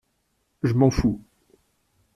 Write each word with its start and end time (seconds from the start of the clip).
Je 0.63 0.73
m’en 0.73 0.89
fous. 0.89 1.21